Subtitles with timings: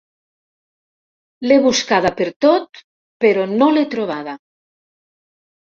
[1.47, 2.83] L'he buscada pertot,
[3.27, 4.37] però no l'he trobada.